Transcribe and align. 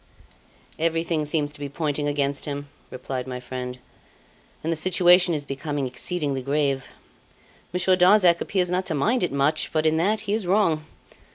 "Everything 0.79 1.25
seems 1.25 1.51
to 1.53 1.59
be 1.59 1.69
pointing 1.69 2.07
against 2.07 2.45
him," 2.45 2.67
replied 2.89 3.27
my 3.27 3.39
friend, 3.39 3.77
"and 4.63 4.73
the 4.73 4.75
situation 4.75 5.35
is 5.35 5.45
becoming 5.45 5.85
exceedingly 5.85 6.41
grave. 6.41 6.89
Monsieur 7.71 7.95
Darzac 7.95 8.41
appears 8.41 8.71
not 8.71 8.87
to 8.87 8.95
mind 8.95 9.21
it 9.21 9.31
much; 9.31 9.71
but 9.71 9.85
in 9.85 9.97
that 9.97 10.21
he 10.21 10.33
is 10.33 10.47
wrong. 10.47 10.87